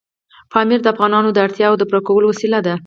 پامیر 0.51 0.79
د 0.81 0.87
افغانانو 0.93 1.29
د 1.33 1.37
اړتیاوو 1.45 1.79
د 1.79 1.83
پوره 1.89 2.01
کولو 2.07 2.25
وسیله 2.31 2.59
ده. 2.67 2.73